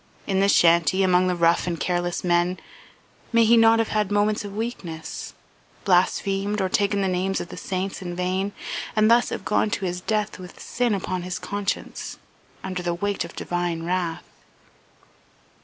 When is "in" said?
0.25-0.39, 8.01-8.15